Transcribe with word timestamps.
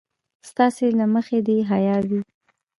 ستاسې 0.49 0.85
له 0.99 1.05
مخې 1.13 1.37
د 1.47 1.49
حيا 1.69 1.97
وي. 2.07 2.21